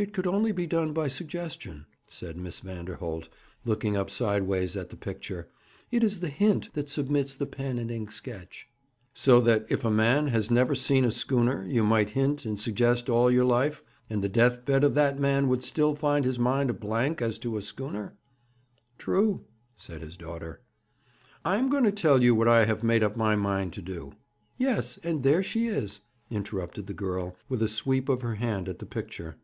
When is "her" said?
28.22-28.36